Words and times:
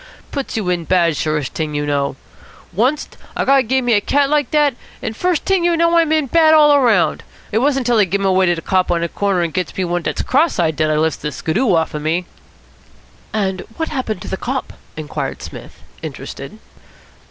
Puts 0.31 0.57
you 0.57 0.67
in 0.71 0.85
bad, 0.85 1.15
surest 1.15 1.53
t'ing 1.53 1.75
you 1.75 1.85
know. 1.85 2.15
Oncest 2.75 3.17
a 3.37 3.45
guy 3.45 3.61
give 3.61 3.85
me 3.85 3.93
a 3.93 4.01
cat 4.01 4.31
like 4.31 4.49
dat, 4.49 4.75
and 4.99 5.15
first 5.15 5.45
t'ing 5.45 5.63
you 5.63 5.77
know 5.77 5.95
I'm 5.95 6.11
in 6.11 6.25
bad 6.25 6.55
all 6.55 6.81
round. 6.81 7.21
It 7.51 7.59
wasn't 7.59 7.85
till 7.85 7.99
I 7.99 8.05
give 8.05 8.19
him 8.19 8.25
away 8.25 8.47
to 8.47 8.55
de 8.55 8.63
cop 8.63 8.89
on 8.89 9.01
de 9.01 9.07
corner 9.09 9.43
and 9.43 9.53
gets 9.53 9.77
me 9.77 9.85
one 9.85 10.01
dat's 10.01 10.23
cross 10.23 10.57
eyed 10.57 10.75
dat 10.75 10.89
I 10.89 10.95
lifts 10.97 11.21
de 11.21 11.31
skiddoo 11.31 11.75
off 11.75 11.93
of 11.93 12.01
me." 12.01 12.25
"And 13.31 13.61
what 13.77 13.89
happened 13.89 14.23
to 14.23 14.27
the 14.27 14.37
cop?" 14.37 14.73
inquired 14.97 15.43
Psmith, 15.43 15.83
interested. 16.01 16.57